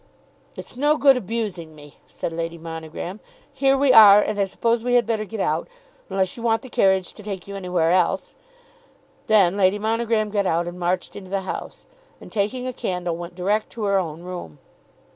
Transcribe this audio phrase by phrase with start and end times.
[0.55, 3.19] "It's no good abusing me," said Lady Monogram.
[3.53, 5.67] "Here we are, and I suppose we had better get out,
[6.09, 8.33] unless you want the carriage to take you anywhere else."
[9.27, 11.85] Then Lady Monogram got out and marched into the house,
[12.19, 14.57] and taking a candle went direct to her own room.